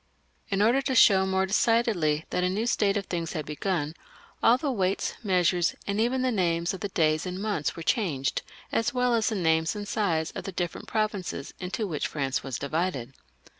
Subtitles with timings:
[0.49, 3.93] In order to show more decidedly that a new state of things had begun,
[4.41, 8.41] all the weights, measures, and even the names of the days and months were changed,
[8.71, 12.57] as well as the names and size of the different provinces into which France was
[12.57, 13.13] divided.